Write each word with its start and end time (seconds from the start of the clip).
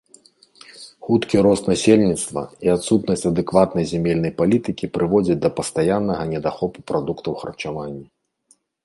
Хуткі 1.07 1.41
рост 1.47 1.67
насельніцтва 1.71 2.41
і 2.67 2.71
адсутнасць 2.75 3.25
адэкватнай 3.31 3.85
зямельнай 3.91 4.33
палітыкі 4.39 4.89
прыводзяць 4.95 5.37
да 5.45 5.49
пастаяннага 5.61 6.23
недахопу 6.33 6.79
прадуктаў 6.95 7.33
харчавання. 7.43 8.05